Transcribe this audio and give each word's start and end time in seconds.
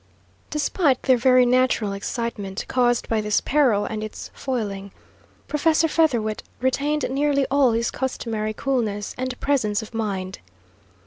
Despite 0.49 1.03
their 1.03 1.15
very 1.15 1.45
natural 1.45 1.93
excitement, 1.93 2.65
caused 2.67 3.07
by 3.07 3.21
this 3.21 3.39
peril 3.39 3.85
and 3.85 4.03
its 4.03 4.31
foiling, 4.33 4.91
Professor 5.47 5.87
Featherwit 5.87 6.41
retained 6.59 7.05
nearly 7.07 7.45
all 7.51 7.73
his 7.73 7.91
customary 7.91 8.55
coolness 8.55 9.13
and 9.15 9.39
presence 9.39 9.83
of 9.83 9.93
mind. 9.93 10.39